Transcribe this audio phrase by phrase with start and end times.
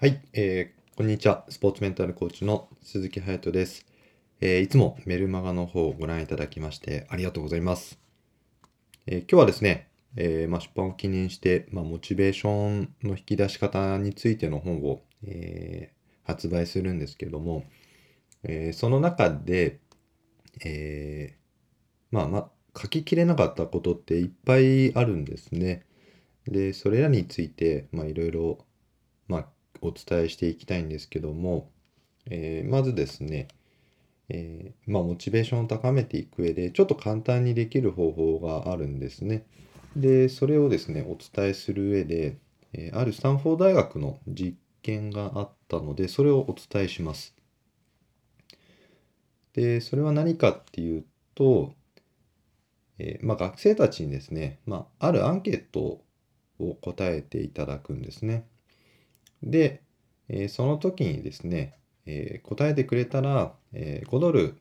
[0.00, 1.44] はい、えーこんにちは。
[1.50, 3.84] スポーツメンタルコーチの鈴木隼人です。
[4.40, 7.98] えーいつもメルマガの方をご覧いただきましてありがとうございます。
[9.06, 17.64] えー今日はですね、えまあ、出版を記念して、まあ、モチベーションの引き出し方についての本を、え発売するんですけども、
[18.42, 19.80] えその中で、
[20.64, 21.36] え
[22.10, 25.84] まあまあ、書ききれなかったことっていっぱいあるんですね。
[26.46, 28.64] で、それらについて、まあ、いろいろ、
[29.82, 31.70] お伝えしていきたいんですけども、
[32.26, 33.48] えーまずですね、
[34.28, 39.46] えーまあ、モチベーションを高めていく上で、ちょっと簡単にできる方法があるんですね。
[39.96, 42.38] で、それをですね、お伝えする上で、
[42.72, 47.34] えーあるスタンフォード大学の実験があったので、それをお伝えします。
[49.52, 51.04] で、それは何かっていう
[51.34, 51.74] と、
[52.98, 56.04] えまあ、学生たちにですね、まあ、あるアンケート
[56.60, 58.46] を答えていただくんですね。
[59.42, 59.82] で、
[60.28, 61.74] えその時にですね、
[62.06, 64.56] え答えてくれたら、え5ドル、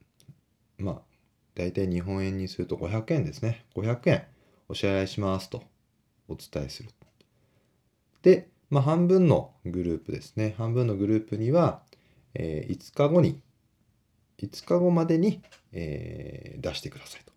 [0.80, 1.02] まあ、
[1.56, 3.66] 大体日本円にすると500円ですね。
[3.76, 4.23] 500円
[4.70, 5.64] お支払いしますと
[6.30, 6.89] お伝えする。
[8.22, 10.54] で、まあ、半分のグループですね。
[10.58, 11.82] 半分のグループには、
[12.34, 13.42] えー5日後に、
[14.38, 15.42] 5日後までに、
[15.73, 17.34] えー出してくださいと。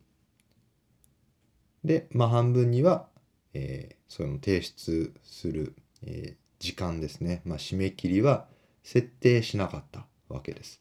[1.85, 3.09] で、まあ、半分には、
[3.55, 7.43] えーその提出する、え時間ですね。
[7.45, 8.47] まあ、締め切りは
[8.85, 10.81] 設定しなかったわけです。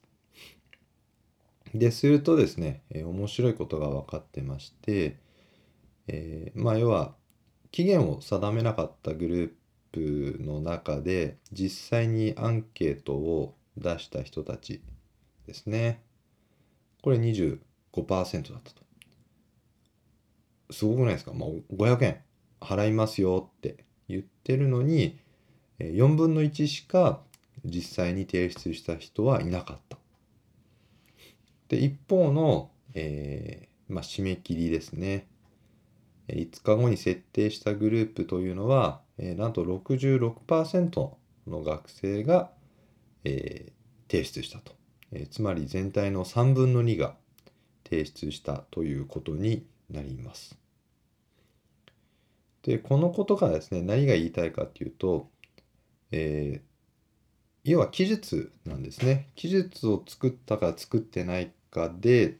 [1.74, 5.18] で、するとですね、えー面白いことが分かってまして、
[6.06, 7.16] えーまあ、要は、
[7.72, 14.82] 期限を定めなかったグループの中で、実際にアンケートを出した人たち
[15.48, 16.00] ですね。
[17.02, 18.82] これ25%だったと。
[20.70, 22.20] すごくないですか、まあ、500円
[22.60, 25.18] 払いますよって言ってるのに、
[25.90, 27.20] 4分の1しか
[27.64, 29.98] 実際に提出した人はいなかった。
[31.68, 35.26] で、一方の、えーまあ、締め切りですね。
[36.28, 41.10] 5日後に設定したグループというのは、えーなんと66%
[41.46, 42.50] の学生が、
[43.24, 43.72] えー
[44.12, 44.72] 提出したと。
[45.10, 47.14] えつまり全体の3分の2が
[47.88, 50.58] 提出したということになります。
[52.62, 55.30] で、このことからですね、何が言いたいかっていうと、
[56.12, 56.72] えー
[57.64, 59.28] 要は記述なんですね。
[59.36, 62.38] 記述を作ったか作ってないかで、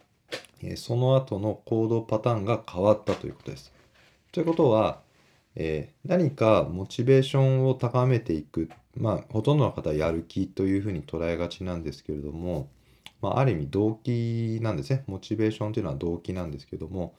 [0.63, 3.73] えーその後の行動パターンが変わったということです。
[4.33, 5.01] ということは、
[5.57, 12.69] えー何かモチベーションを高めていく、まあ、ほとんどの方はやる気というふうに捉えがちなんですけれども、
[13.21, 15.05] まあ、ある意味動機なんですね。
[15.07, 17.15] モチベーションというのは動機なんですけども、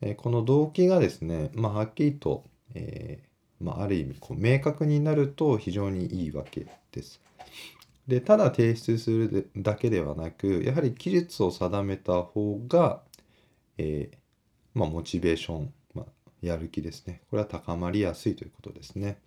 [0.00, 2.44] えーこの動機がですね、まあ、はっきりと、
[2.74, 3.31] えー
[3.62, 7.20] まあ、ある意味こう明確になると非常にいいわけです。
[8.08, 13.00] でただ提出するだけではなくやはり期日を定めた方が、
[13.78, 14.16] えー
[14.74, 16.06] まあ、モチベーション、まあ、
[16.40, 19.18] やる気ですねこれは高まりやすいということですね。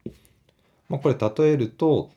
[0.90, 2.12] ま、これ例えると、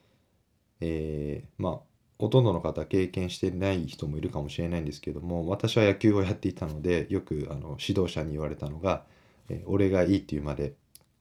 [0.80, 1.80] えーま
[2.18, 9.04] ほとんどの方経験してない人もいるかもしれないんですけども私は野球をやっていたのでよくあの指導者に言われたのが
[9.48, 10.74] 「えー俺がいいって言うまで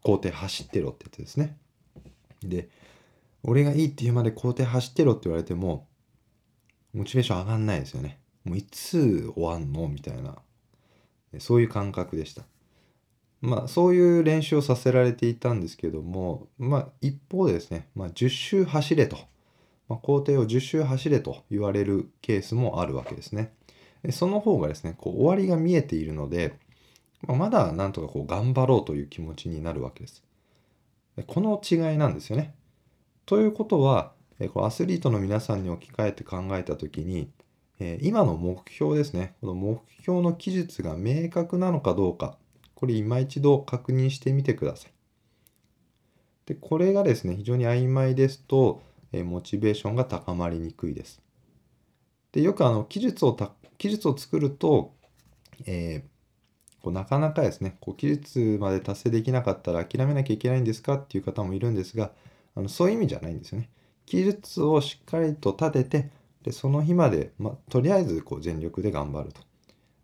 [0.07, 1.57] 校庭走ってろ」ってやつですね。
[2.41, 2.69] で
[3.43, 5.85] 俺がいいって言うまで校庭走ってろって言われても
[6.93, 8.17] モチベーション上がんないですよね。
[8.45, 10.37] もういつ終わんのみたいな
[11.39, 12.43] そういう感覚でした。
[13.41, 19.17] まあそういう練習をさせられていたんですけどもまあ一方でですね、まあ、10周走れと、
[19.89, 23.51] まあ、校庭を10周走れと言われるケースもあるわけですね。
[24.11, 26.57] その方がですねこう終わりが見えているので、
[27.25, 30.23] ま、まだなんとかこう頑張ろうという気持ちになるわけです。
[31.25, 32.53] この違いなんですよね。
[33.25, 37.31] ということはえこアスリートの皆さんに置き換えて考えた時に、
[37.79, 42.37] え今の目標ですねこの目標の記述が明確なのかどうか
[42.75, 44.91] これ今一度確認してみてください。
[46.45, 51.21] でこれがですね非常に曖昧ですと、えモチベーションが高まりにくいです。
[52.31, 53.35] でよくあの記述を
[53.77, 54.93] 記述を作ると、
[55.65, 56.16] えー
[56.81, 62.11] こうなかなかですねこう記述まで達成できなかったら諦めなきゃいけないんですかっていう方もいるんですが
[62.55, 63.69] あのそういう意味じゃないんですよね。
[64.05, 66.09] 記述をしっかりと立てて
[66.43, 69.41] でその日まで、ま、とりあえずこう全力で頑張ると。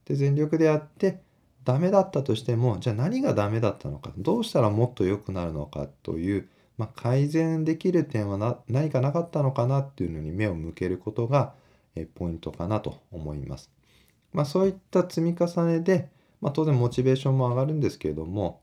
[0.06, 1.22] で全力でやって
[1.64, 11.54] ダメだったとしてもじゃあ何がダメだったのかどうしたらもっと良くなるのかという、まあ、改善できる点はな何かなかったのかなっていうのに目を向けることが
[11.96, 13.72] えポイントかなと思います。
[14.32, 16.10] まあ、そういった積み重ねで、
[16.44, 18.62] まあ、当然モチベーションも上がるんですけれども、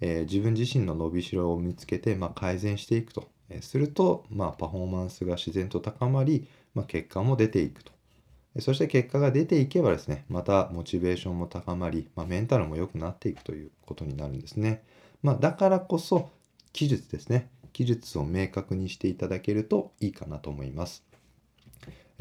[0.00, 7.92] えー自分自身の伸びしろを見つけて、まあ、改善していくとえすると、まあ、パフォーマンスが自然と高まり、まあ、結果も出ていくと。
[8.60, 14.82] そして結果が出ていけばですね、またモチベーションも高まり、まあ、メンタルも良くなっていくということになるんですね。
[15.22, 16.30] まあ、だからこそ、
[16.72, 17.48] 記述ですね。
[17.72, 21.04] 記述を明確にしていただけるといいかなと思います。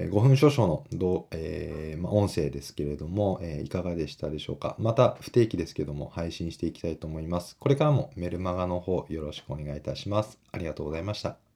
[0.10, 4.76] 5分少々のど、えー、ま、音声ですけれども、えー、いかがでしたでしょうか。
[4.80, 7.58] また不定期ですけども配信していきたいと思います。
[7.60, 10.40] これからもメルマガの方よろしくお願いいたします。
[10.52, 11.51] ありがとうございました。